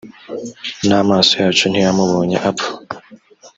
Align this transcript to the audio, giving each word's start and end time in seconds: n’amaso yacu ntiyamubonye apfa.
n’amaso 0.87 1.33
yacu 1.43 1.65
ntiyamubonye 1.71 2.37
apfa. 2.49 2.69